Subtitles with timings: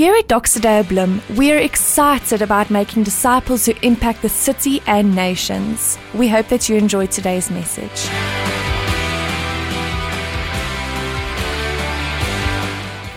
[0.00, 4.80] Here at Doxa Deo Bloem, we are excited about making disciples who impact the city
[4.86, 5.98] and nations.
[6.14, 8.08] We hope that you enjoyed today's message.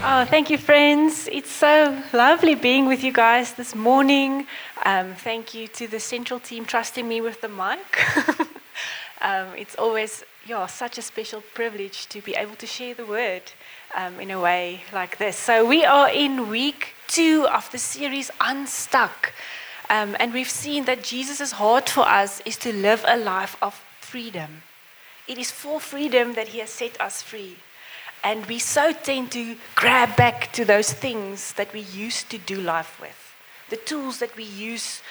[0.04, 1.30] Oh, thank you, friends.
[1.32, 4.45] It's so lovely being with you guys this morning.
[4.84, 7.88] Um, thank you to the central team trusting me with the mic.
[9.21, 13.43] um, it's always yeah, such a special privilege to be able to share the word
[13.96, 15.38] um, in a way like this.
[15.38, 19.33] So, we are in week two of the series Unstuck.
[19.89, 23.75] Um, and we've seen that Jesus' heart for us is to live a life of
[24.00, 24.64] freedom.
[25.28, 27.57] It is for freedom that He has set us free.
[28.24, 32.55] And we so tend to grab back to those things that we used to do
[32.55, 33.36] life with,
[33.69, 35.02] the tools that we use,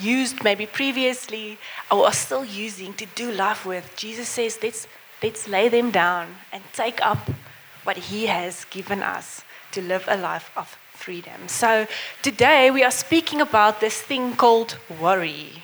[0.00, 1.58] used maybe previously
[1.90, 3.94] or are still using to do life with.
[3.96, 4.88] Jesus says, let's,
[5.22, 7.30] let's lay them down and take up
[7.84, 11.48] what He has given us to live a life of freedom.
[11.48, 11.86] So
[12.22, 15.62] today we are speaking about this thing called worry.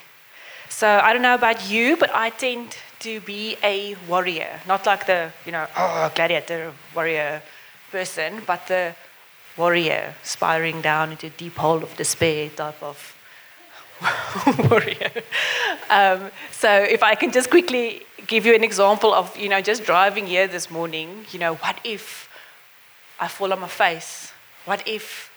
[0.69, 5.07] So I don't know about you, but I tend to be a warrior, not like
[5.07, 7.43] the, you know, oh, gladiator warrior
[7.93, 8.95] person, but the
[9.57, 13.15] warrior spiraling down into a deep hole of despair type of
[14.71, 15.11] warrior.
[15.91, 19.83] Um, so if I can just quickly give you an example of, you know, just
[19.85, 22.29] driving here this morning, you know, what if
[23.19, 24.33] I fall on my face?
[24.67, 25.33] What if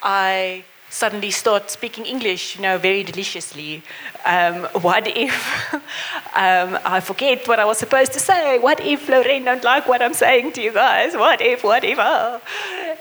[0.00, 3.82] I suddenly start speaking English, you know, very deliciously?
[4.24, 5.34] Um, what if
[5.74, 8.58] um, I forget what I was supposed to say?
[8.58, 11.16] What if Lorraine don't like what I'm saying to you guys?
[11.16, 12.40] What if, what if, oh.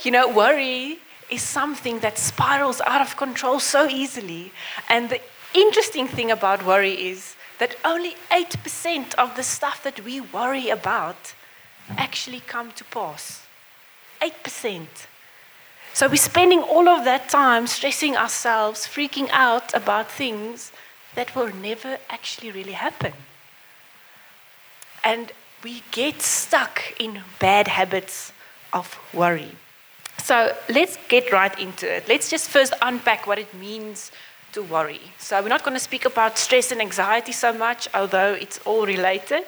[0.04, 0.98] You know, worry
[1.30, 4.52] is something that spirals out of control so easily.
[4.90, 5.22] And the
[5.54, 11.34] interesting thing about worry is that only 8% of the stuff that we worry about
[11.98, 13.46] actually come to pass.
[14.22, 14.88] 8%.
[15.94, 20.72] So we're spending all of that time stressing ourselves, freaking out about things
[21.16, 23.14] that will never actually really happen.
[25.04, 25.32] And
[25.64, 28.32] we get stuck in bad habits
[28.72, 29.56] of worry.
[30.20, 32.08] So let's get right into it.
[32.08, 34.12] Let's just first unpack what it means
[34.54, 35.02] to worry.
[35.18, 38.86] So we're not going to speak about stress and anxiety so much, although it's all
[38.86, 39.46] related.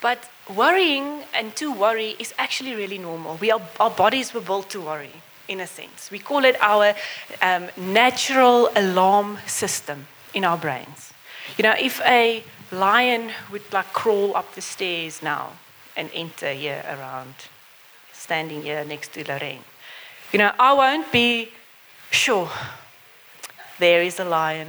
[0.00, 3.36] But worrying and to worry is actually really normal.
[3.36, 5.12] We are, our bodies were built to worry,
[5.48, 6.10] in a sense.
[6.10, 6.94] We call it our
[7.42, 11.12] um, natural alarm system in our brains.
[11.56, 15.52] You know, if a lion would like crawl up the stairs now
[15.96, 17.34] and enter here around,
[18.12, 19.64] standing here next to Lorraine,
[20.32, 21.50] you know, I won't be
[22.10, 22.50] sure.
[23.78, 24.68] There is a lion.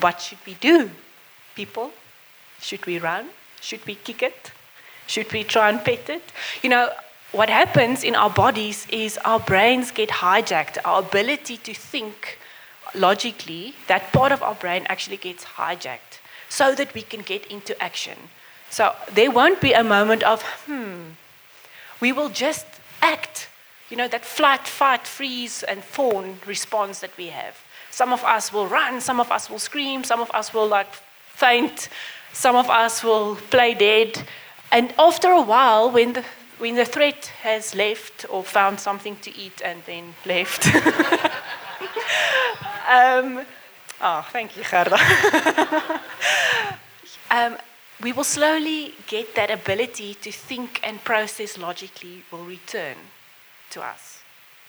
[0.00, 0.90] What should we do,
[1.54, 1.92] people?
[2.60, 3.28] Should we run?
[3.60, 4.52] Should we kick it?
[5.06, 6.22] Should we try and pet it?
[6.62, 6.90] You know,
[7.32, 10.78] what happens in our bodies is our brains get hijacked.
[10.84, 12.38] Our ability to think
[12.94, 17.80] logically, that part of our brain actually gets hijacked so that we can get into
[17.82, 18.16] action.
[18.70, 21.16] So there won't be a moment of, hmm,
[22.00, 22.66] we will just
[23.02, 23.48] act.
[23.90, 27.56] You know, that flight, fight, freeze, and fawn response that we have.
[27.90, 30.92] Some of us will run, some of us will scream, some of us will like
[31.34, 31.88] faint,
[32.32, 34.22] some of us will play dead.
[34.70, 36.24] And after a while, when the,
[36.58, 40.66] when the threat has left or found something to eat and then left,
[42.88, 43.46] um,
[44.02, 44.98] oh, thank you, Gerda.
[47.30, 47.56] um,
[48.02, 52.96] we will slowly get that ability to think and process logically will return
[53.70, 54.22] to us.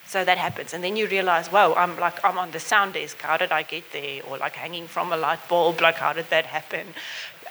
[0.08, 3.22] So that happens, and then you realize, whoa, I'm like I'm on the sound desk.
[3.22, 4.24] How did I get there?
[4.28, 5.82] Or like hanging from a light bulb.
[5.82, 6.88] Like how did that happen?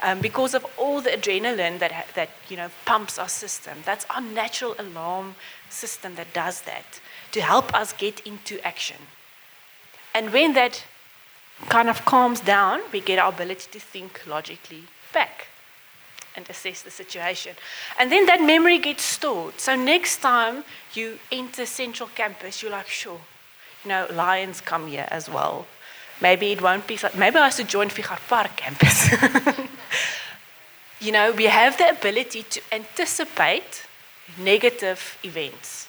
[0.03, 3.79] Um, because of all the adrenaline that that you know pumps our system.
[3.85, 5.37] That's our natural alarm
[5.71, 7.01] system that does that
[7.31, 8.97] to help us get into action.
[10.15, 10.85] And when that
[11.69, 15.48] kind of calms down, we get our ability to think logically back
[16.39, 17.55] and assess the situation.
[17.99, 19.61] And then that memory gets stored.
[19.61, 23.21] So next time you enter Central Campus, you're like, sure,
[23.85, 25.67] you know, lions come here as well.
[26.21, 28.99] Maybe it won't be, maybe I should join Fichardt Park campus.
[31.01, 33.87] you know, we have the ability to anticipate
[34.39, 35.89] negative events.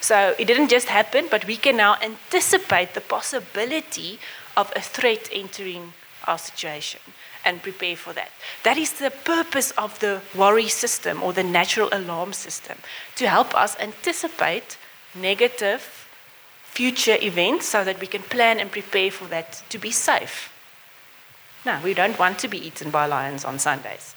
[0.00, 4.18] So it didn't just happen, but we can now anticipate the possibility
[4.56, 5.92] of a threat entering
[6.26, 7.00] our situation
[7.44, 8.30] and prepare for that.
[8.62, 12.78] That is the purpose of the worry system or the natural alarm system
[13.16, 14.76] to help us anticipate
[15.14, 16.06] negative
[16.64, 20.52] future events so that we can plan and prepare for that to be safe.
[21.66, 24.14] No, we don't want to be eaten by lions on Sundays.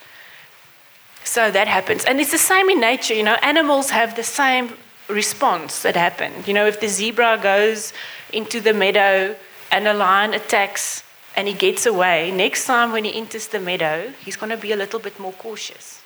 [1.23, 2.05] So that happens.
[2.05, 4.73] And it's the same in nature, you know, animals have the same
[5.07, 6.47] response that happened.
[6.47, 7.93] You know, if the zebra goes
[8.31, 9.35] into the meadow
[9.71, 11.03] and a lion attacks
[11.35, 14.71] and he gets away, next time when he enters the meadow, he's going to be
[14.71, 16.01] a little bit more cautious.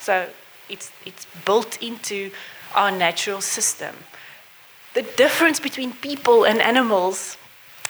[0.00, 0.28] So
[0.68, 2.30] it's, it's built into
[2.74, 3.94] our natural system.
[4.94, 7.36] The difference between people and animals,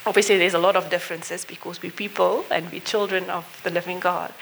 [0.05, 3.99] obviously, there's a lot of differences because we're people and we're children of the living
[3.99, 4.33] God.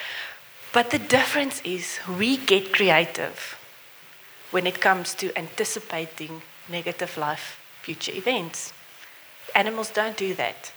[0.73, 3.57] But the difference is we get creative
[4.51, 8.73] when it comes to anticipating negative life future events.
[9.55, 10.71] Animals don't do that.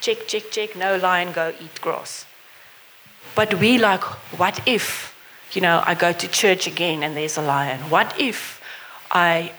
[0.00, 2.26] Check, check, check, no lion, go eat grass.
[3.34, 4.02] But we like,
[4.38, 5.14] what if,
[5.52, 7.78] you know, I go to church again and there's a lion?
[7.90, 8.60] What if
[9.10, 9.52] I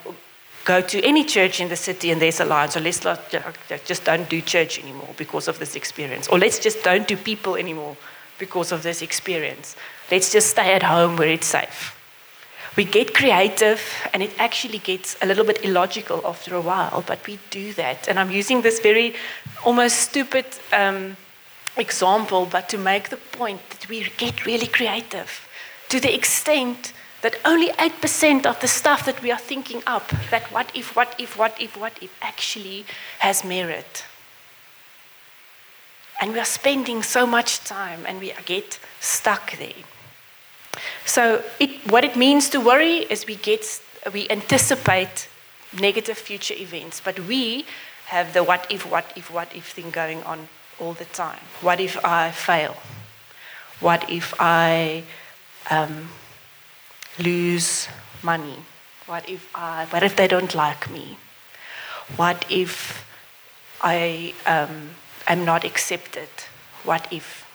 [0.64, 2.70] go to any church in the city and there's a lion?
[2.70, 3.20] So let's not,
[3.84, 6.28] just don't do church anymore because of this experience.
[6.28, 7.96] Or let's just don't do people anymore
[8.38, 9.76] because of this experience.
[10.10, 11.96] Let's just stay at home where it's safe
[12.76, 13.80] we get creative
[14.12, 18.08] and it actually gets a little bit illogical after a while, but we do that.
[18.08, 19.14] And I'm using this very
[19.64, 21.16] almost stupid um,
[21.76, 25.48] example, but to make the point that we get really creative
[25.88, 30.50] to the extent that only 8% of the stuff that we are thinking up, that
[30.50, 32.84] what if, what if, what if, what if, actually
[33.20, 34.04] has merit.
[36.20, 39.84] And we are spending so much time and we get stuck there.
[41.04, 43.64] So, it, what it means to worry is we get,
[44.12, 45.28] we anticipate
[45.78, 47.64] negative future events, but we
[48.06, 50.48] have the what if, what if, what if thing going on
[50.82, 51.38] all the time.
[51.60, 52.76] What if I fail?
[53.80, 55.04] What if I
[55.70, 56.08] um,
[57.18, 57.88] lose
[58.22, 58.56] money?
[59.06, 59.86] What if I?
[59.86, 61.16] What if they don't like me?
[62.16, 63.06] What if
[63.80, 64.90] I um,
[65.26, 66.28] am not accepted?
[66.84, 67.46] What if?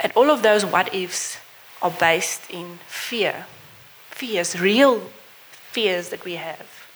[0.00, 1.38] And all of those what ifs
[1.82, 3.46] are based in fear.
[4.10, 5.00] Fears, real
[5.70, 6.86] fears that we have.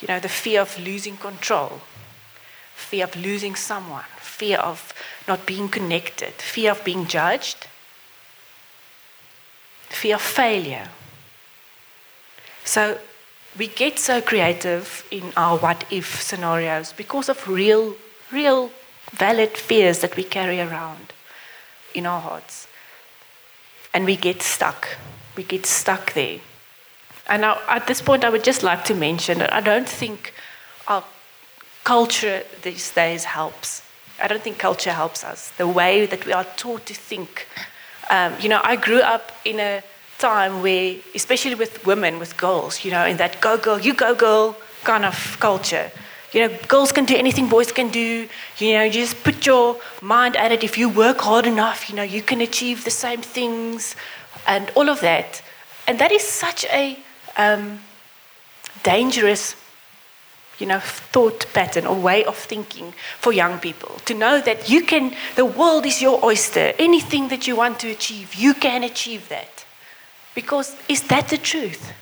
[0.00, 1.80] You know, the fear of losing control,
[2.74, 4.92] fear of losing someone, fear of
[5.26, 7.66] not being connected, fear of being judged,
[9.88, 10.88] fear of failure.
[12.64, 12.98] So
[13.58, 17.96] we get so creative in our what if scenarios because of real,
[18.30, 18.70] real
[19.10, 21.12] valid fears that we carry around
[21.94, 22.67] in our hearts
[23.92, 24.96] and we get stuck.
[25.36, 26.40] We get stuck there.
[27.28, 30.32] And at this point, I would just like to mention that I don't think
[30.86, 31.04] our
[31.84, 33.82] culture these days helps.
[34.20, 35.52] I don't think culture helps us.
[35.58, 37.46] The way that we are taught to think.
[38.10, 39.82] Um, you know, I grew up in a
[40.18, 44.14] time where, especially with women, with girls, you know, in that go girl, you go
[44.14, 45.90] girl kind of culture.
[46.32, 48.28] You know, girls can do anything boys can do.
[48.58, 50.62] You know, you just put your mind at it.
[50.62, 53.96] If you work hard enough, you know, you can achieve the same things
[54.46, 55.42] and all of that.
[55.86, 56.98] And that is such a
[57.38, 57.80] um,
[58.82, 59.56] dangerous,
[60.58, 63.96] you know, thought pattern or way of thinking for young people.
[64.04, 66.74] To know that you can, the world is your oyster.
[66.78, 69.64] Anything that you want to achieve, you can achieve that.
[70.34, 71.92] Because is that the truth?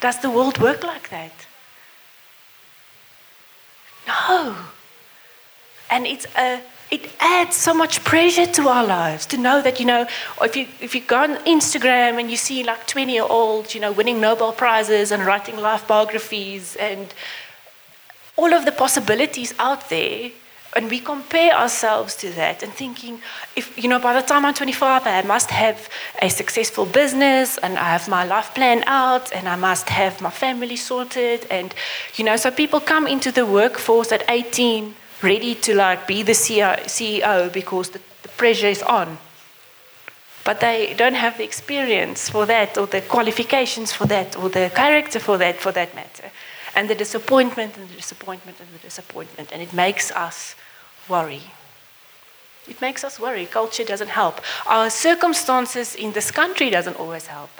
[0.00, 1.32] Does the world work like that?
[4.06, 4.56] No.
[5.90, 6.60] And it's a
[6.90, 10.06] it adds so much pressure to our lives to know that you know
[10.42, 13.80] if you if you go on Instagram and you see like 20 year olds you
[13.80, 17.14] know winning Nobel prizes and writing life biographies and
[18.36, 20.30] all of the possibilities out there
[20.74, 23.20] and we compare ourselves to that and thinking
[23.56, 25.88] if you know by the time i'm 25 i must have
[26.20, 30.30] a successful business and i have my life plan out and i must have my
[30.30, 31.74] family sorted and
[32.16, 36.32] you know so people come into the workforce at 18 ready to like be the
[36.32, 39.18] ceo because the, the pressure is on.
[40.44, 44.70] But they don't have the experience for that or the qualifications for that or the
[44.74, 46.30] character for that for that matter.
[46.74, 49.52] And the disappointment and the disappointment and the disappointment.
[49.52, 50.56] And it makes us
[51.08, 51.42] worry.
[52.68, 53.46] It makes us worry.
[53.46, 54.40] Culture doesn't help.
[54.66, 57.50] Our circumstances in this country doesn't always help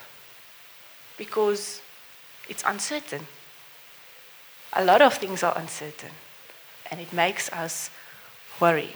[1.18, 1.80] because
[2.48, 3.26] it's uncertain.
[4.72, 6.10] A lot of things are uncertain
[6.90, 7.90] and it makes us
[8.60, 8.90] worry.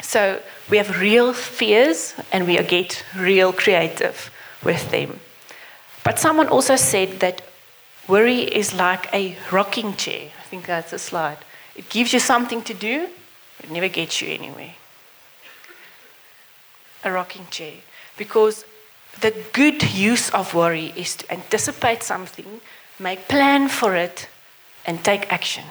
[0.00, 4.30] So we have real fears and we get real creative
[4.62, 5.20] with them.
[6.04, 7.42] But someone also said that
[8.08, 10.30] worry is like a rocking chair.
[10.38, 11.38] I think that's a slide.
[11.74, 13.08] It gives you something to do,
[13.62, 14.74] it never gets you anywhere.
[17.04, 17.74] A rocking chair.
[18.16, 18.64] Because
[19.20, 22.60] the good use of worry is to anticipate something,
[22.98, 24.28] make plan for it,
[24.86, 25.64] and take action.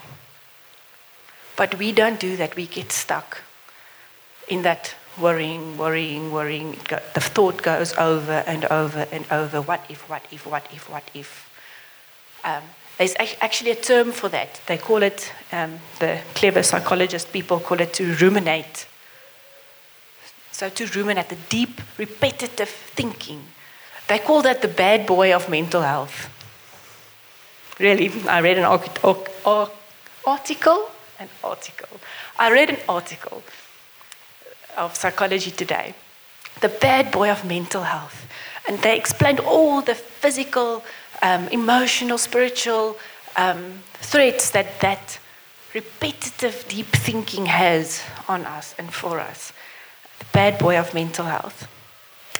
[1.55, 2.55] But we don't do that.
[2.55, 3.41] We get stuck
[4.47, 6.77] in that worrying, worrying, worrying.
[6.89, 9.61] The thought goes over and over and over.
[9.61, 11.49] What if, what if, what if, what if?
[12.43, 12.63] Um,
[13.01, 14.61] there's actually a term for that.
[14.67, 18.85] They call it, um, the clever psychologist people call it to ruminate.
[20.51, 23.41] So, to ruminate, the deep, repetitive thinking.
[24.07, 26.29] They call that the bad boy of mental health.
[27.79, 31.99] Really, I read an article, an article.
[32.37, 33.41] I read an article
[34.77, 35.95] of Psychology Today,
[36.61, 38.27] the bad boy of mental health.
[38.67, 40.83] And they explained all the physical,
[41.21, 42.97] um, emotional, spiritual
[43.35, 45.19] um, threats that that
[45.73, 49.53] repetitive deep thinking has on us and for us.
[50.19, 51.67] The bad boy of mental health.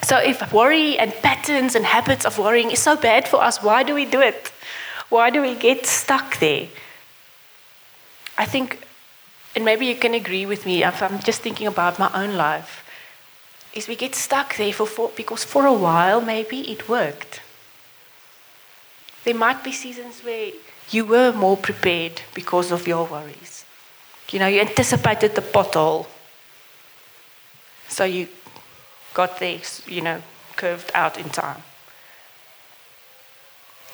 [0.03, 3.83] So, if worry and patterns and habits of worrying is so bad for us, why
[3.83, 4.51] do we do it?
[5.09, 6.67] Why do we get stuck there?
[8.37, 8.79] I think,
[9.55, 12.83] and maybe you can agree with me if I'm just thinking about my own life,
[13.73, 17.41] is we get stuck there for, for because for a while maybe it worked.
[19.23, 20.51] There might be seasons where
[20.89, 23.65] you were more prepared because of your worries.
[24.31, 26.07] You know, you anticipated the pothole.
[27.87, 28.27] So you
[29.13, 30.21] got there, you know,
[30.55, 31.63] curved out in time.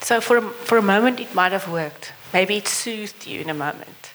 [0.01, 2.13] So for a, for a moment, it might have worked.
[2.33, 4.13] Maybe it soothed you in a moment.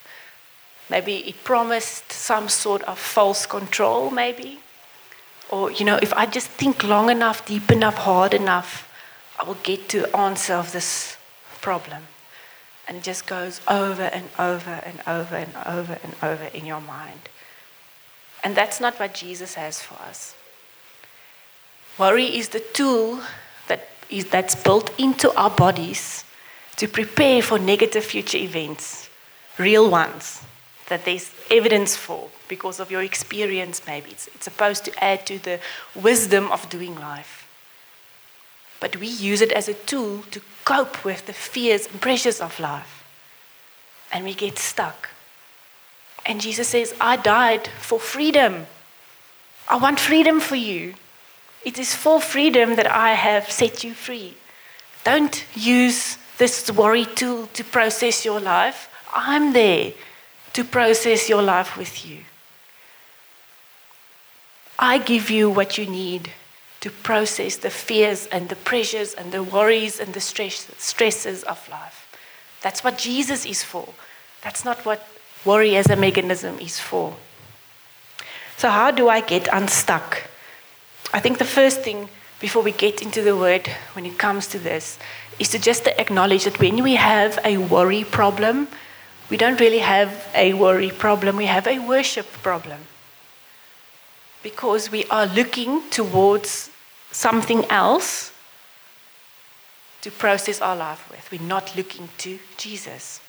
[0.89, 4.59] Maybe it promised some sort of false control, maybe.
[5.49, 8.89] Or, you know, if I just think long enough, deep enough, hard enough,
[9.39, 11.17] I will get to the answer of this
[11.61, 12.03] problem.
[12.87, 16.81] And it just goes over and over and over and over and over in your
[16.81, 17.29] mind.
[18.43, 20.35] And that's not what Jesus has for us.
[21.97, 23.21] Worry is the tool
[23.67, 26.25] that is, that's built into our bodies
[26.75, 29.09] to prepare for negative future events,
[29.57, 30.41] real ones
[30.89, 34.11] that there's evidence for because of your experience, maybe.
[34.11, 35.59] It's, it's supposed to add to the
[35.95, 37.42] wisdom of doing life.
[38.83, 42.59] But we use it as a tool to cope with the fears and pressures of
[42.59, 43.05] life.
[44.11, 45.09] And we get stuck.
[46.25, 48.65] And Jesus says, I died for freedom.
[49.69, 50.95] I want freedom for you.
[51.63, 54.33] It is for freedom that I have set you free.
[55.05, 58.89] Don't use this worry tool to process your life.
[59.13, 59.93] I'm there
[60.51, 62.17] to process your life with you.
[64.77, 66.33] I give you what you need
[66.83, 71.69] to process the fears and the pressures and the worries and the stress, stresses of
[71.69, 72.13] life.
[72.61, 73.87] That's what Jesus is for.
[74.41, 75.07] That's not what
[75.45, 77.15] worry as a mechanism is for.
[78.57, 80.23] So, how do I get unstuck?
[81.13, 82.09] I think the first thing
[82.41, 84.99] before we get into the word when it comes to this
[85.39, 88.67] is to just acknowledge that when we have a worry problem,
[89.29, 92.81] we don't really have a worry problem, we have a worship problem.
[94.43, 96.72] Because we are looking towards
[97.13, 98.31] something else
[100.01, 101.31] to process our life with.
[101.31, 103.21] We're not looking to Jesus.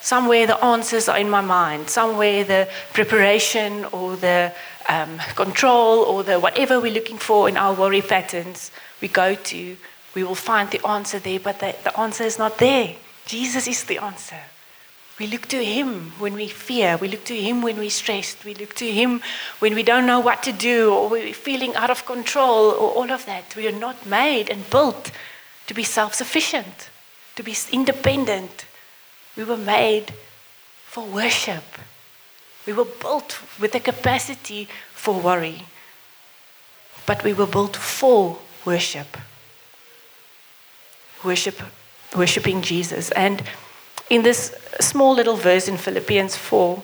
[0.00, 4.52] Somewhere the answers are in my mind, somewhere the preparation or the
[4.88, 9.76] um, control or the whatever we're looking for in our worry patterns we go to,
[10.14, 12.94] we will find the answer there, but the, the answer is not there.
[13.26, 14.40] Jesus is the answer.
[15.18, 16.96] We look to Him when we fear.
[16.96, 18.44] We look to Him when we're stressed.
[18.44, 19.20] We look to Him
[19.58, 23.10] when we don't know what to do or we're feeling out of control or all
[23.10, 23.56] of that.
[23.56, 25.10] We are not made and built
[25.66, 26.90] to be self sufficient,
[27.34, 28.64] to be independent.
[29.36, 30.14] We were made
[30.86, 31.64] for worship.
[32.64, 35.62] We were built with the capacity for worry,
[37.06, 39.16] but we were built for worship.
[41.24, 41.60] Worship,
[42.14, 43.10] worshiping Jesus.
[43.12, 43.42] And
[44.10, 46.82] in this small little verse in Philippians 4,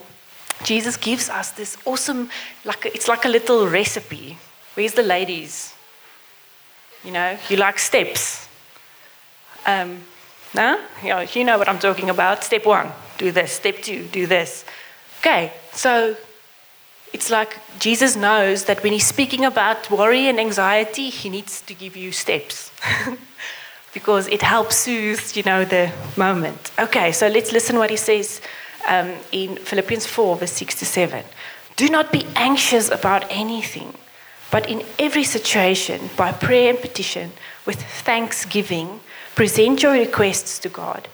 [0.63, 2.29] Jesus gives us this awesome,
[2.63, 4.37] like it's like a little recipe.
[4.75, 5.73] Where's the ladies?
[7.03, 8.47] You know, you like steps.
[9.65, 10.01] Um,
[10.53, 10.79] no?
[11.03, 12.43] You know, you know what I'm talking about.
[12.43, 13.51] Step one, do this.
[13.51, 14.65] Step two, do this.
[15.19, 16.15] Okay, so
[17.13, 21.73] it's like Jesus knows that when he's speaking about worry and anxiety, he needs to
[21.73, 22.71] give you steps.
[23.95, 26.71] because it helps soothe, you know, the moment.
[26.77, 28.41] Okay, so let's listen what he says
[28.87, 31.23] um, in Philippians 4, verse 6 to 7.
[31.75, 33.95] Do not be anxious about anything,
[34.51, 37.31] but in every situation, by prayer and petition,
[37.65, 38.99] with thanksgiving,
[39.33, 41.07] present your requests to God,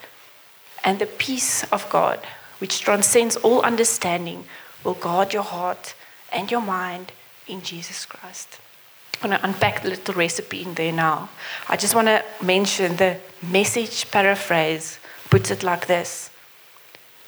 [0.84, 2.20] and the peace of God
[2.62, 4.44] which transcends all understanding,
[4.84, 5.96] will guard your heart
[6.32, 7.10] and your mind
[7.48, 8.60] in Jesus Christ.
[9.22, 11.28] Going to unpack the little recipe in there now.
[11.68, 14.98] I just want to mention the message paraphrase
[15.30, 16.30] puts it like this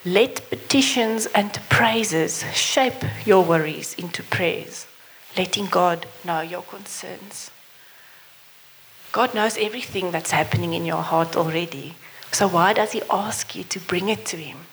[0.04, 4.86] Let petitions and praises shape your worries into prayers,
[5.36, 7.52] letting God know your concerns.
[9.12, 11.94] God knows everything that's happening in your heart already.
[12.32, 14.66] So why does He ask you to bring it to Him?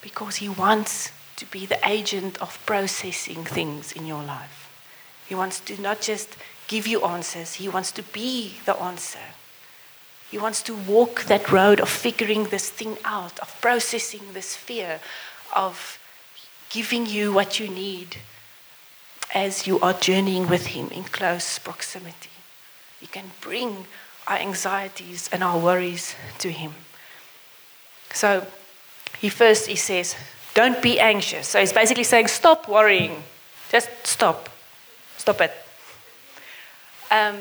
[0.00, 4.63] Because He wants to be the agent of processing things in your life.
[5.34, 6.36] He wants to not just
[6.68, 9.34] give you answers, He wants to be the answer.
[10.30, 15.00] He wants to walk that road of figuring this thing out, of processing this fear,
[15.52, 15.98] of
[16.70, 18.18] giving you what you need
[19.34, 22.30] as you are journeying with Him in close proximity.
[23.00, 23.86] He can bring
[24.28, 26.74] our anxieties and our worries to Him.
[28.12, 28.46] So,
[29.18, 30.14] he first he says,
[30.54, 33.24] "Don't be anxious." So he's basically saying, "Stop worrying.
[33.72, 34.53] Just stop.
[35.24, 35.52] Stop it."
[37.10, 37.38] Um,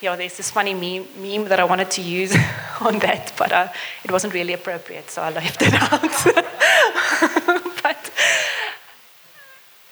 [0.00, 2.34] yeah, there's this funny meme, meme, that I wanted to use
[2.80, 3.68] on that, but uh,
[4.02, 6.00] it wasn't really appropriate, so I left it out.
[7.82, 8.10] but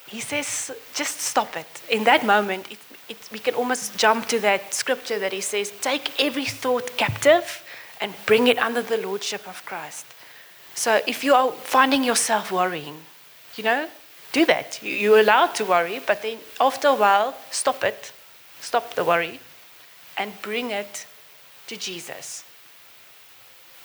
[0.07, 1.67] he says, just stop it.
[1.89, 5.71] In that moment, it, it, we can almost jump to that scripture that he says,
[5.81, 7.63] take every thought captive
[8.01, 10.07] and bring it under the lordship of Christ.
[10.73, 12.95] So if you are finding yourself worrying,
[13.55, 13.87] you know,
[14.31, 14.79] do that.
[14.83, 18.11] You, you're allowed to worry, but then after a while, stop it.
[18.61, 19.39] Stop the worry
[20.17, 21.05] and bring it
[21.67, 22.43] to Jesus.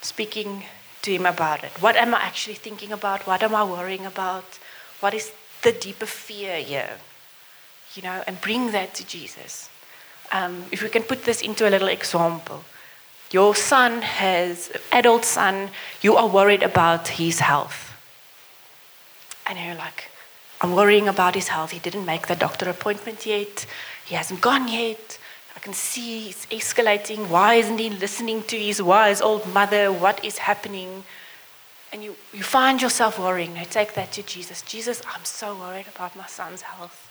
[0.02, 0.64] Speaking
[1.02, 1.70] to him about it.
[1.80, 3.26] What am I actually thinking about?
[3.26, 4.58] What am I worrying about?
[5.00, 5.32] What is
[5.62, 6.98] the deeper fear here?
[7.94, 9.70] You know, and bring that to Jesus.
[10.32, 12.64] Um, if we can put this into a little example.
[13.30, 15.70] Your son has, adult son,
[16.02, 17.92] you are worried about his health.
[19.46, 20.10] And you're like,
[20.64, 21.70] I'm worrying about his health.
[21.72, 23.66] He didn't make the doctor appointment yet.
[24.04, 25.18] He hasn't gone yet
[25.56, 27.28] I can see it's escalating.
[27.28, 29.92] Why isn't he listening to his wise old mother?
[29.92, 31.04] What is happening?
[31.92, 33.54] And you, you find yourself worrying.
[33.54, 34.62] Now take that to Jesus.
[34.62, 37.10] Jesus, I'm so worried about my son's health.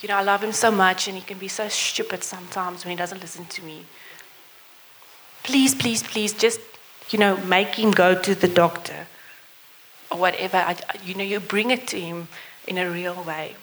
[0.00, 2.90] You know, I love him so much, and he can be so stupid sometimes when
[2.90, 3.84] he doesn't listen to me.
[5.42, 6.60] Please, please, please, just,
[7.10, 9.06] you know, make him go to the doctor
[10.10, 10.56] or whatever.
[10.56, 12.28] I, you know, you bring it to him
[12.70, 13.56] in a real way.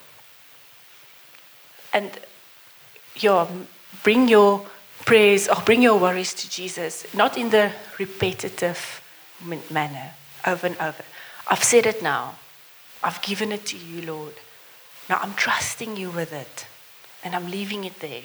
[1.93, 2.11] And
[3.15, 3.47] yeah,
[4.03, 4.67] bring your
[5.05, 9.01] prayers or bring your worries to Jesus, not in the repetitive
[9.71, 10.11] manner
[10.45, 11.03] over and over.
[11.49, 12.35] I've said it now.
[13.01, 14.33] I've given it to you, Lord.
[15.09, 16.67] Now I'm trusting you with it
[17.23, 18.23] and I'm leaving it there.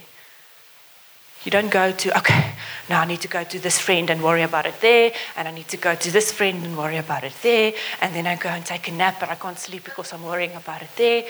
[1.45, 2.53] You don't go to, okay,
[2.89, 5.51] now I need to go to this friend and worry about it there, and I
[5.51, 8.49] need to go to this friend and worry about it there, and then I go
[8.49, 11.25] and take a nap, but I can't sleep because I'm worrying about it there.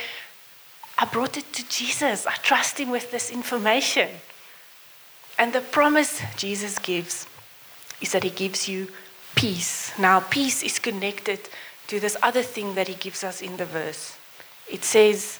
[0.98, 2.26] I brought it to Jesus.
[2.26, 4.08] I trust him with this information.
[5.38, 7.26] And the promise Jesus gives
[8.00, 8.88] is that he gives you
[9.34, 9.98] peace.
[9.98, 11.48] Now, peace is connected
[11.86, 14.16] to this other thing that he gives us in the verse.
[14.70, 15.38] It says,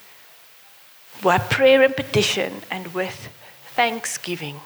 [1.23, 3.29] by prayer and petition and with
[3.75, 4.61] thanksgiving.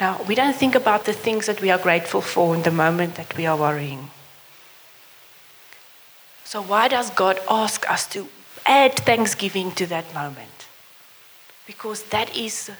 [0.00, 3.14] Now, we don't think about the things that we are grateful for in the moment
[3.16, 4.10] that we are worrying.
[6.44, 8.28] So, why does God ask us to
[8.66, 10.66] add thanksgiving to that moment?
[11.66, 12.70] Because that is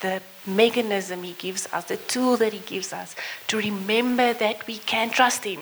[0.00, 3.14] the mechanism He gives us, the tool that He gives us
[3.48, 5.60] to remember that we can trust Him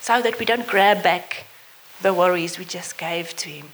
[0.00, 1.46] so that we don't grab back
[2.00, 3.68] the worries we just gave to Him.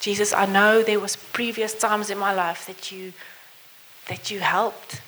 [0.00, 3.12] Jesus, I know there was previous times in my life that you
[4.08, 5.00] that you helped.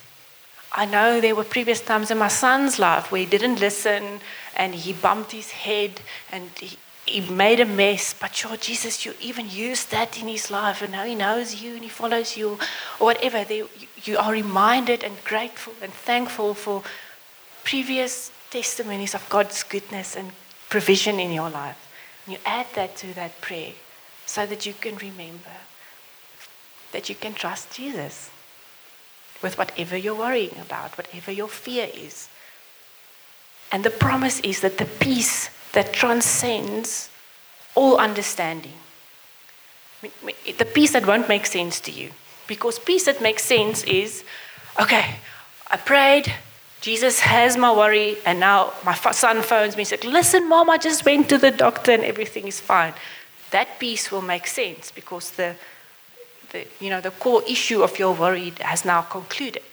[0.71, 4.19] I know there were previous times in my son's life where he didn't listen
[4.55, 9.13] and he bumped his head and he, he made a mess, but sure, Jesus, you
[9.19, 12.59] even used that in his life, and now he knows you and he follows you,
[12.99, 13.43] or whatever.
[13.43, 13.63] They,
[14.03, 16.83] you are reminded and grateful and thankful for
[17.63, 20.31] previous testimonies of God's goodness and
[20.69, 21.89] provision in your life.
[22.25, 23.73] And you add that to that prayer
[24.29, 25.57] so that you can remember
[26.91, 28.29] that you can trust Jesus
[29.41, 32.29] with whatever you're worrying about, whatever your fear is.
[33.71, 37.09] And the promise is that the peace that transcends
[37.73, 38.73] all understanding.
[40.01, 42.11] The peace that won't make sense to you.
[42.47, 44.23] Because peace that makes sense is
[44.79, 45.15] okay,
[45.71, 46.31] I prayed,
[46.81, 50.77] Jesus has my worry, and now my son phones me and says, Listen, mom, I
[50.77, 52.93] just went to the doctor and everything is fine.
[53.51, 55.55] That peace will make sense because the,
[56.51, 59.63] the, you know, the core issue of your worry has now concluded.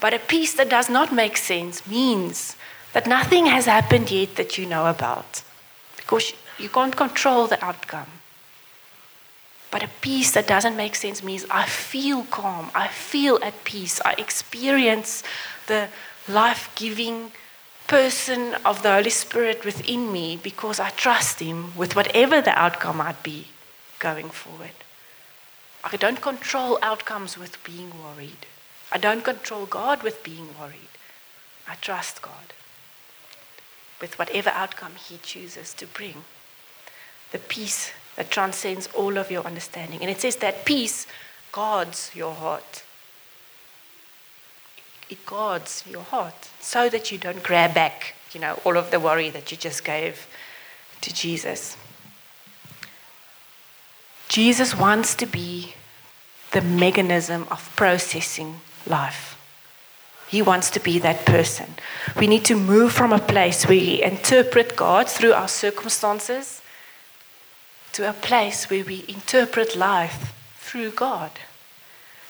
[0.00, 2.56] But a peace that does not make sense means
[2.92, 5.42] that nothing has happened yet that you know about
[5.96, 8.06] because you can't control the outcome.
[9.70, 14.00] But a peace that doesn't make sense means I feel calm, I feel at peace,
[14.04, 15.22] I experience
[15.66, 15.88] the
[16.26, 17.32] life giving
[17.88, 22.98] person of the Holy Spirit within me because I trust Him with whatever the outcome
[22.98, 23.48] might be
[23.98, 24.76] going forward.
[25.82, 28.46] I don't control outcomes with being worried.
[28.92, 30.94] I don't control God with being worried.
[31.66, 32.52] I trust God
[34.00, 36.24] with whatever outcome He chooses to bring.
[37.32, 40.00] The peace that transcends all of your understanding.
[40.00, 41.06] And it says that peace
[41.52, 42.82] guards your heart.
[45.10, 49.00] It guards your heart so that you don't grab back, you know, all of the
[49.00, 50.26] worry that you just gave
[51.00, 51.76] to Jesus.
[54.28, 55.74] Jesus wants to be
[56.52, 59.36] the mechanism of processing life.
[60.28, 61.74] He wants to be that person.
[62.16, 66.60] We need to move from a place where we interpret God through our circumstances
[67.92, 71.30] to a place where we interpret life through God.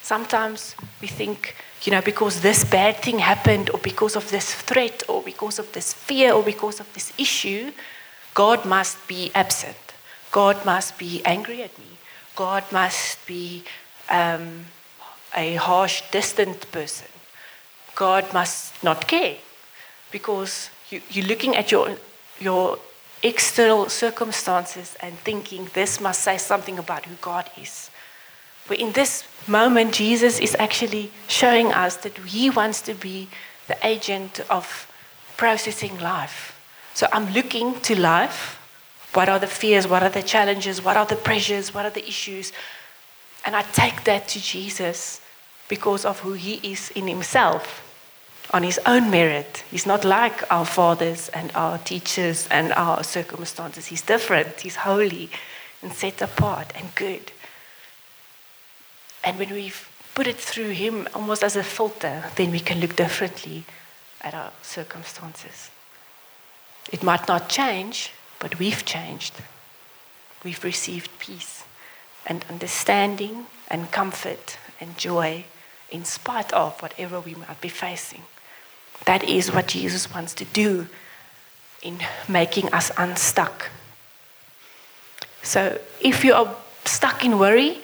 [0.09, 5.03] Sometimes we think, you know, because this bad thing happened, or because of this threat,
[5.07, 7.73] or because of this fear, or because of this issue,
[8.33, 9.77] God must be absent.
[10.31, 11.99] God must be angry at me.
[12.37, 13.65] God must be
[14.09, 14.65] um,
[15.37, 17.09] a harsh, distant person.
[17.95, 19.37] God must not care
[20.11, 21.99] because you, you're looking at your,
[22.41, 22.79] your
[23.23, 27.91] external circumstances and thinking this must say something about who God is.
[28.69, 33.29] But in this moment, Jesus is actually showing us that He wants to be
[33.67, 34.87] the agent of
[35.37, 36.55] processing life.
[36.95, 38.61] So I'm looking to life.
[39.15, 39.89] What are the fears?
[39.89, 40.83] What are the challenges?
[40.83, 41.73] What are the pressures?
[41.73, 42.53] What are the issues?
[43.45, 45.21] And I take that to Jesus
[45.69, 47.85] because of who He is in Himself
[48.51, 49.65] on his own merit.
[49.71, 53.87] He's not like our fathers and our teachers and our circumstances.
[53.87, 54.61] He's different.
[54.61, 55.29] He's holy
[55.83, 57.33] and set apart and good.
[59.25, 59.73] And when we
[60.15, 63.65] put it through him almost as a filter, then we can look differently
[64.21, 65.71] at our circumstances.
[66.93, 69.35] It might not change, but we've changed.
[70.45, 71.65] We've received peace
[72.27, 75.45] and understanding and comfort and joy
[75.91, 78.23] in spite of whatever we might be facing.
[79.05, 80.87] That is what Jesus wants to do
[81.83, 83.71] in making us unstuck.
[85.43, 87.79] So if you are stuck in worry,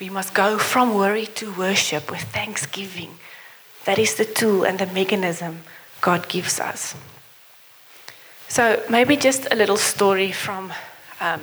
[0.00, 3.18] we must go from worry to worship with thanksgiving.
[3.84, 5.62] That is the tool and the mechanism
[6.00, 6.94] God gives us.
[8.48, 10.72] So, maybe just a little story from
[11.20, 11.40] um,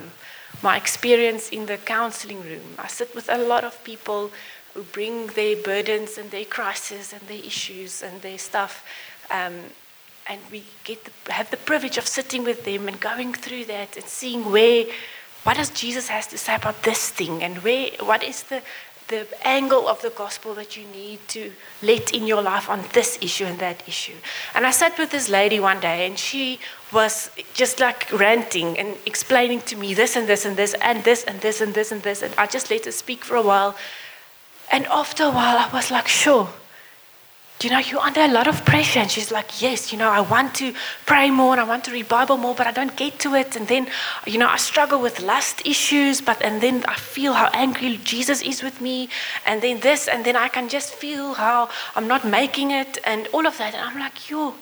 [0.62, 2.74] my experience in the counseling room.
[2.78, 4.30] I sit with a lot of people
[4.74, 8.84] who bring their burdens and their crises and their issues and their stuff
[9.30, 9.54] um,
[10.28, 13.96] and we get the, have the privilege of sitting with them and going through that
[13.96, 14.84] and seeing where,
[15.44, 18.62] what does Jesus has to say about this thing and where, what is the,
[19.08, 23.18] the angle of the gospel that you need to let in your life on this
[23.22, 24.16] issue and that issue.
[24.54, 26.58] And I sat with this lady one day and she
[26.92, 31.24] was just like ranting and explaining to me this and this and this and this
[31.24, 32.22] and this and this and this.
[32.22, 33.76] And I just let her speak for a while.
[34.70, 36.48] And after a while, I was like, sure
[37.62, 39.00] you know, you're under a lot of pressure.
[39.00, 40.72] And she's like, yes, you know, I want to
[41.06, 43.56] pray more and I want to read Bible more, but I don't get to it.
[43.56, 43.88] And then,
[44.26, 48.42] you know, I struggle with lust issues, but and then I feel how angry Jesus
[48.42, 49.08] is with me.
[49.44, 53.26] And then this, and then I can just feel how I'm not making it and
[53.32, 53.74] all of that.
[53.74, 54.54] And I'm like, yo,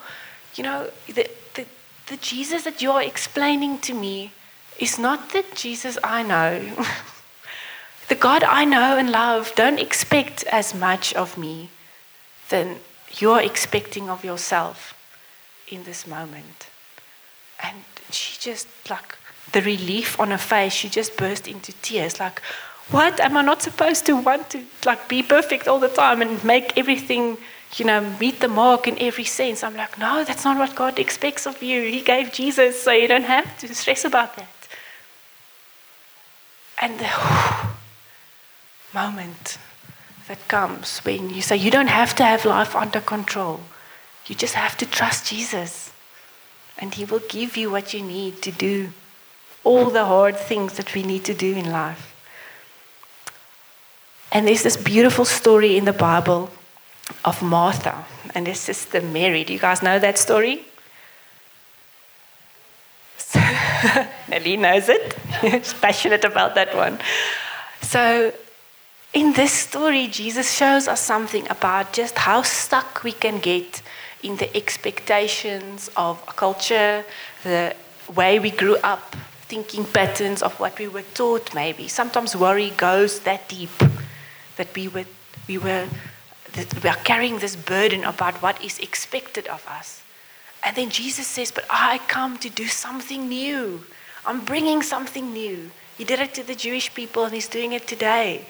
[0.54, 1.66] you know, the, the,
[2.06, 4.30] the Jesus that you're explaining to me
[4.78, 6.84] is not the Jesus I know.
[8.08, 11.68] the God I know and love don't expect as much of me
[12.48, 12.78] than
[13.20, 14.94] you're expecting of yourself
[15.68, 16.68] in this moment.
[17.62, 19.16] And she just, like,
[19.52, 22.20] the relief on her face, she just burst into tears.
[22.20, 22.40] Like,
[22.90, 23.18] what?
[23.20, 26.76] Am I not supposed to want to, like, be perfect all the time and make
[26.76, 27.38] everything,
[27.76, 29.64] you know, meet the mark in every sense?
[29.64, 31.82] I'm like, no, that's not what God expects of you.
[31.82, 34.48] He gave Jesus, so you don't have to stress about that.
[36.80, 37.10] And the
[38.94, 39.58] moment
[40.28, 43.60] that comes when you say you don't have to have life under control.
[44.26, 45.92] You just have to trust Jesus.
[46.78, 48.92] And He will give you what you need to do
[49.66, 52.14] all the hard things that we need to do in life.
[54.30, 56.50] And there's this beautiful story in the Bible
[57.24, 59.42] of Martha and her sister Mary.
[59.42, 60.64] Do you guys know that story?
[64.28, 65.16] Nelly knows it.
[65.40, 67.00] She's passionate about that one.
[67.82, 68.32] So
[69.16, 73.80] in this story, Jesus shows us something about just how stuck we can get
[74.22, 77.02] in the expectations of a culture,
[77.42, 77.74] the
[78.14, 79.16] way we grew up,
[79.48, 81.88] thinking patterns of what we were taught, maybe.
[81.88, 83.70] Sometimes worry goes that deep
[84.58, 85.06] that we were,
[85.48, 85.86] we were
[86.52, 90.02] that we are carrying this burden about what is expected of us.
[90.62, 93.84] And then Jesus says, But I come to do something new.
[94.26, 95.70] I'm bringing something new.
[95.96, 98.46] He did it to the Jewish people and he's doing it today.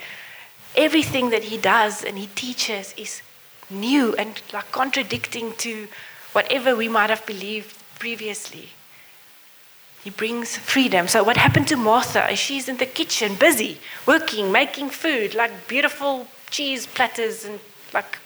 [0.75, 3.21] Everything that he does and he teaches is
[3.69, 5.87] new and like contradicting to
[6.33, 8.69] whatever we might have believed previously.
[10.03, 11.07] He brings freedom.
[11.07, 12.33] So, what happened to Martha?
[12.35, 17.59] She's in the kitchen, busy, working, making food, like beautiful cheese platters and
[17.93, 18.19] like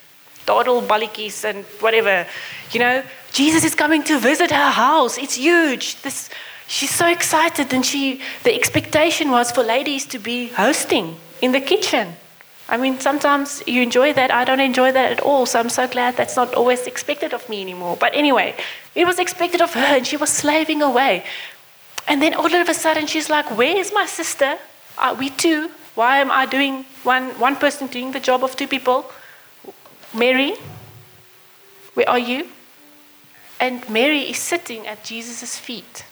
[0.46, 2.28] dawdle balikis and whatever.
[2.72, 5.18] You know, Jesus is coming to visit her house.
[5.18, 6.02] It's huge.
[6.02, 6.30] This,
[6.68, 11.62] she's so excited, and she the expectation was for ladies to be hosting in the
[11.62, 12.16] kitchen.
[12.72, 14.32] I mean, sometimes you enjoy that.
[14.32, 15.46] I don't enjoy that at all.
[15.46, 17.98] So I'm so glad that's not always expected of me anymore.
[18.00, 18.56] But anyway,
[18.96, 21.26] it was expected of her, and she was slaving away.
[22.08, 24.58] And then all of a sudden, she's like, Where is my sister?
[24.98, 25.70] Are we two?
[25.96, 29.12] Why am I doing one, one person doing the job of two people?
[30.14, 30.54] Mary,
[31.94, 32.48] where are you?
[33.60, 36.06] And Mary is sitting at Jesus' feet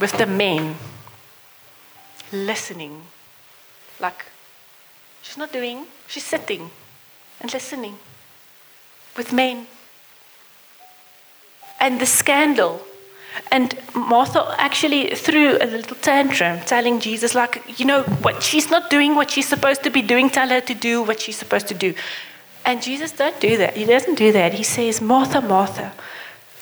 [0.00, 0.76] with the men,
[2.32, 3.02] listening.
[4.00, 4.24] Like,
[5.28, 6.70] she's not doing, she's sitting
[7.40, 7.98] and listening
[9.14, 9.66] with men.
[11.78, 12.80] And the scandal
[13.52, 18.88] and Martha actually threw a little tantrum, telling Jesus, like, you know, what she's not
[18.88, 21.74] doing what she's supposed to be doing, tell her to do what she's supposed to
[21.74, 21.94] do.
[22.64, 23.76] And Jesus don't do that.
[23.76, 24.54] He doesn't do that.
[24.54, 25.92] He says, Martha, Martha,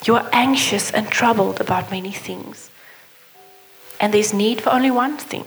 [0.05, 2.69] you are anxious and troubled about many things.
[4.01, 5.45] And there's need for only one thing.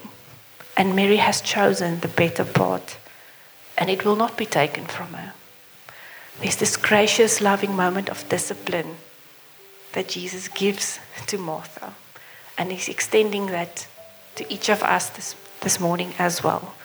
[0.75, 2.97] And Mary has chosen the better part,
[3.79, 5.33] and it will not be taken from her.
[6.41, 8.97] There's this gracious, loving moment of discipline
[9.93, 11.93] that Jesus gives to Martha.
[12.57, 13.87] And he's extending that
[14.35, 16.75] to each of us this, this morning as well.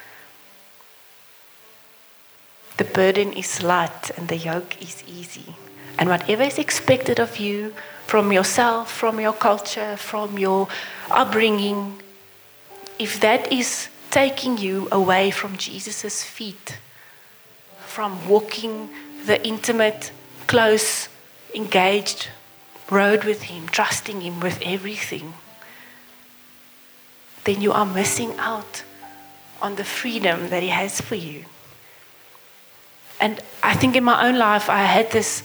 [2.76, 5.56] The burden is light and the yoke is easy.
[5.98, 7.74] And whatever is expected of you
[8.06, 10.68] from yourself, from your culture, from your
[11.10, 12.02] upbringing,
[12.98, 16.78] if that is taking you away from Jesus' feet,
[17.84, 18.88] from walking
[19.26, 20.12] the intimate,
[20.46, 21.08] close,
[21.52, 22.28] engaged
[22.88, 25.34] road with Him, trusting Him with everything,
[27.42, 28.84] then you are missing out
[29.60, 31.44] on the freedom that He has for you.
[33.20, 35.42] And I think in my own life, I had this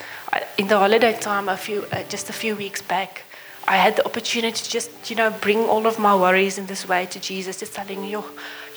[0.60, 3.24] in the holiday time, a few, uh, just a few weeks back.
[3.70, 6.88] I had the opportunity to just, you know, bring all of my worries in this
[6.90, 8.24] way to Jesus, just telling you,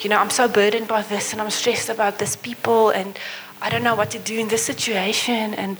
[0.01, 3.17] you know, I'm so burdened by this and I'm stressed about this people and
[3.59, 5.79] I don't know what to do in this situation and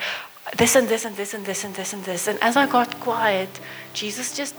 [0.57, 2.27] this and this and this and this and this and this.
[2.27, 3.59] And as I got quiet,
[3.93, 4.55] Jesus just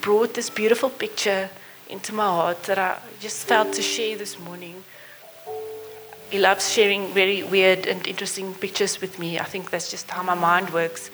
[0.00, 1.48] brought this beautiful picture
[1.88, 4.82] into my heart that I just felt to share this morning.
[6.28, 9.38] He loves sharing very weird and interesting pictures with me.
[9.38, 11.08] I think that's just how my mind works.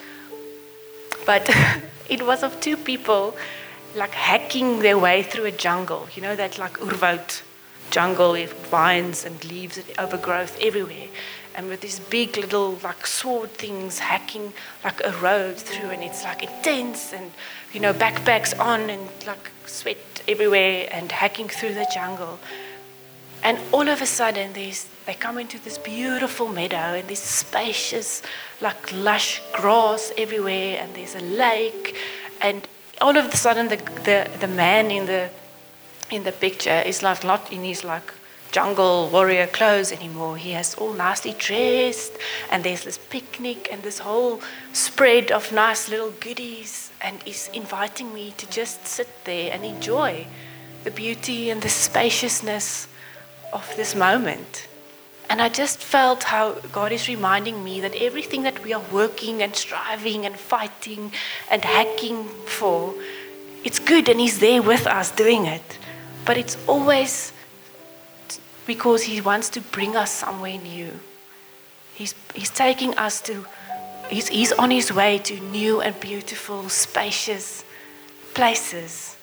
[1.28, 1.54] But
[2.08, 3.36] it was of two people
[3.94, 6.08] like hacking their way through a jungle.
[6.14, 7.42] You know, that like Urwald
[7.90, 11.08] jungle with vines and leaves and overgrowth everywhere
[11.54, 14.52] and with these big little like sword things hacking
[14.84, 17.32] like a road through and it's like intense and
[17.72, 22.38] you know backpacks on and like sweat everywhere and hacking through the jungle
[23.42, 28.22] and all of a sudden they come into this beautiful meadow and this spacious
[28.60, 31.96] like lush grass everywhere and there's a lake
[32.40, 32.68] and
[33.00, 35.30] all of a sudden the the, the man in the
[36.10, 38.12] in the picture is like not in his like
[38.50, 40.36] jungle warrior clothes anymore.
[40.36, 42.12] He has all nicely dressed,
[42.50, 44.40] and there's this picnic and this whole
[44.72, 50.26] spread of nice little goodies, and he's inviting me to just sit there and enjoy
[50.84, 52.88] the beauty and the spaciousness
[53.52, 54.68] of this moment.
[55.30, 59.42] And I just felt how God is reminding me that everything that we are working
[59.42, 61.12] and striving and fighting
[61.50, 62.94] and hacking for,
[63.62, 65.78] it's good and He's there with us doing it.
[66.24, 67.32] But it's always
[68.66, 70.98] because He wants to bring us somewhere new.
[71.94, 73.44] He's, he's taking us to,
[74.08, 77.64] he's, he's on His way to new and beautiful, spacious
[78.32, 79.17] places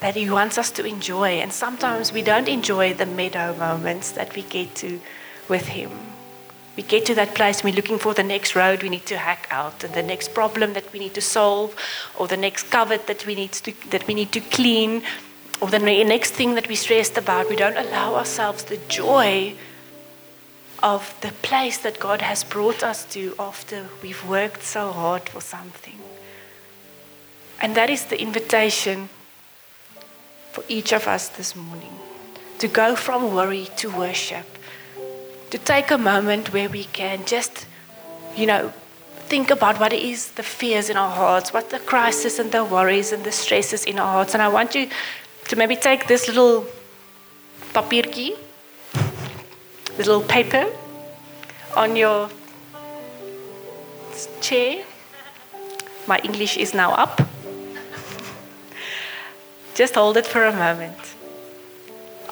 [0.00, 1.40] that He wants us to enjoy.
[1.40, 5.00] And sometimes we don't enjoy the meadow moments that we get to
[5.48, 5.90] with Him.
[6.76, 9.48] We get to that place, we're looking for the next road we need to hack
[9.50, 11.74] out, and the next problem that we need to solve,
[12.18, 15.02] or the next cupboard that we need to, that we need to clean,
[15.62, 19.54] or the next thing that we're stressed about, we don't allow ourselves the joy
[20.82, 25.40] of the place that God has brought us to after we've worked so hard for
[25.40, 25.98] something.
[27.58, 29.08] And that is the invitation
[30.56, 31.92] for each of us this morning
[32.58, 34.46] to go from worry to worship,
[35.50, 37.66] to take a moment where we can just,
[38.34, 38.72] you know,
[39.28, 42.64] think about what it is the fears in our hearts, what the crisis and the
[42.64, 44.32] worries and the stresses in our hearts.
[44.32, 44.88] And I want you
[45.48, 46.64] to maybe take this little
[47.74, 48.38] papiertjie
[49.98, 50.64] little paper
[51.76, 52.30] on your
[54.40, 54.84] chair.
[56.06, 57.35] My English is now up.
[59.76, 60.96] Just hold it for a moment.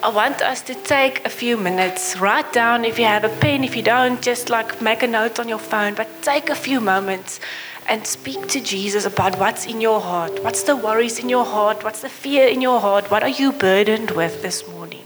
[0.02, 3.62] I want us to take a few minutes, write down if you have a pen,
[3.64, 6.80] if you don't, just like make a note on your phone, but take a few
[6.80, 7.40] moments
[7.86, 10.42] and speak to Jesus about what's in your heart.
[10.42, 11.84] What's the worries in your heart?
[11.84, 13.10] What's the fear in your heart?
[13.10, 15.04] What are you burdened with this morning?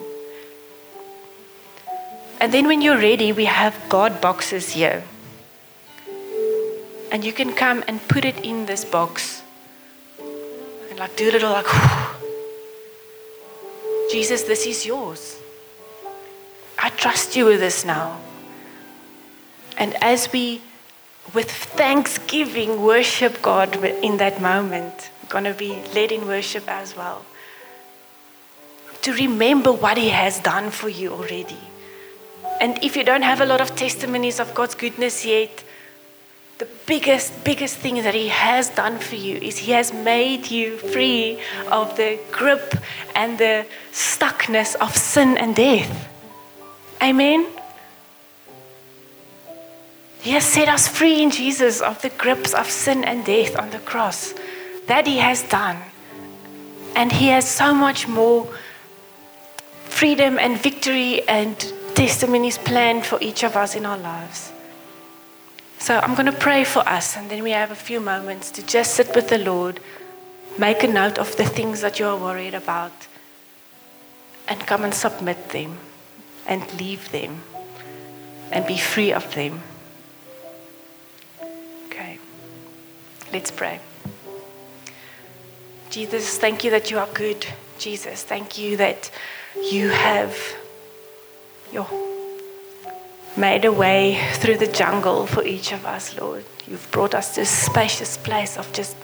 [2.41, 5.03] And then when you're ready, we have God boxes here.
[7.11, 9.43] And you can come and put it in this box.
[10.19, 11.67] And like do a little like,
[14.11, 15.39] Jesus, this is yours.
[16.79, 18.21] I trust you with this now.
[19.77, 20.61] And as we
[21.35, 25.11] with thanksgiving worship God in that moment.
[25.29, 27.25] Going to be led in worship as well.
[29.03, 31.59] To remember what He has done for you already.
[32.61, 35.65] And if you don't have a lot of testimonies of God's goodness yet,
[36.59, 40.77] the biggest, biggest thing that He has done for you is He has made you
[40.79, 41.39] free
[41.71, 42.75] of the grip
[43.15, 46.09] and the stuckness of sin and death.
[47.01, 47.47] Amen.
[50.21, 53.71] He has set us free in Jesus of the grips of sin and death on
[53.71, 54.35] the cross.
[54.89, 55.77] That He has done.
[56.97, 58.49] And He has so much more
[59.85, 61.57] freedom and victory and
[61.95, 64.53] testimonies planned for each of us in our lives.
[65.79, 68.63] So I'm going to pray for us, and then we have a few moments to
[68.67, 69.81] just sit with the Lord,
[70.59, 73.07] make a note of the things that you are worried about,
[74.49, 75.79] and come and submit them
[76.47, 77.43] and leave them
[78.51, 79.61] and be free of them.
[81.87, 82.19] Okay,
[83.33, 83.81] let's pray.
[85.91, 87.47] Jesus, thank you that you are good.
[87.79, 89.11] Jesus, thank you that
[89.71, 90.37] you have
[91.73, 91.87] your,
[93.39, 96.45] made a way through the jungle for each of us, Lord.
[96.67, 98.97] You've brought us to a spacious place of just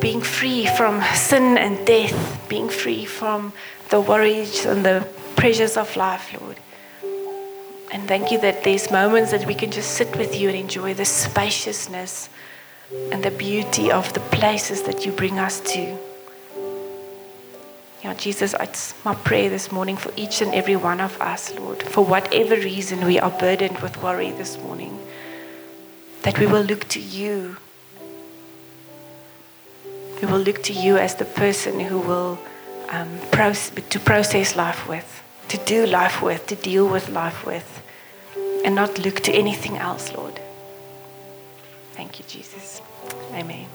[0.00, 3.52] being free from sin and death, being free from
[3.90, 6.58] the worries and the pressures of life, Lord.
[7.90, 10.94] And thank you that there's moments that we can just sit with you and enjoy
[10.94, 12.28] the spaciousness
[13.10, 16.07] and the beauty of the places that you bring us to.
[18.02, 21.82] Yeah, Jesus, it's my prayer this morning for each and every one of us, Lord,
[21.82, 25.00] for whatever reason we are burdened with worry this morning,
[26.22, 27.56] that we will look to you.
[30.22, 32.38] We will look to you as the person who will
[32.90, 37.82] um, proce- to process life with, to do life with, to deal with life with,
[38.64, 40.38] and not look to anything else, Lord.
[41.94, 42.80] Thank you, Jesus.
[43.32, 43.66] Amen.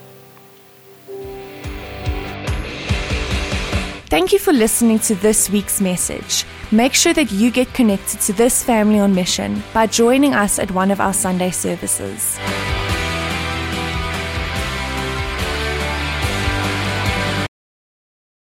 [4.13, 6.45] Thank you for listening to this week's message.
[6.71, 10.69] Make sure that you get connected to this family on mission by joining us at
[10.69, 12.37] one of our Sunday services.